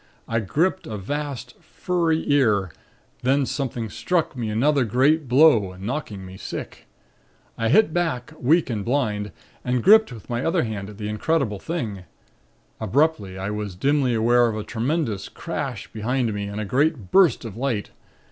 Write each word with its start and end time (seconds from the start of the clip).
I 0.27 0.39
gripped 0.39 0.87
a 0.87 0.97
vast, 0.97 1.55
furry 1.61 2.23
ear. 2.27 2.71
Then 3.21 3.45
something 3.45 3.87
struck 3.87 4.35
me 4.35 4.49
another 4.49 4.83
great 4.83 5.27
blow 5.27 5.75
knocking 5.79 6.25
me 6.25 6.37
sick. 6.37 6.87
I 7.55 7.69
hit 7.69 7.93
back, 7.93 8.33
weak 8.39 8.71
and 8.71 8.83
blind 8.83 9.31
and 9.63 9.83
gripped 9.83 10.11
with 10.11 10.27
my 10.27 10.43
other 10.43 10.63
hand 10.63 10.89
at 10.89 10.97
the 10.97 11.07
incredible 11.07 11.59
thing. 11.59 12.05
Abruptly 12.79 13.37
I 13.37 13.51
was 13.51 13.75
dimly 13.75 14.15
aware 14.15 14.47
of 14.47 14.57
a 14.57 14.63
tremendous 14.63 15.29
crash 15.29 15.87
behind 15.93 16.33
me 16.33 16.45
and 16.47 16.59
a 16.59 16.65
great 16.65 17.11
burst 17.11 17.45
of 17.45 17.55
light. 17.55 17.91